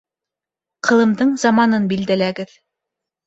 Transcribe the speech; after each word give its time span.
Ҡылымдың 0.87 1.35
заманын 1.43 1.85
билдәләгеҙ 1.91 2.57